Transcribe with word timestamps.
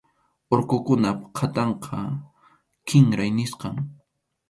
Urqukunap 0.53 1.19
qhatanqa 1.35 1.99
kinray 2.87 3.31
nisqam. 3.37 3.75